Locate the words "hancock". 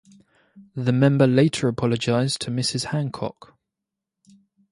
2.85-3.55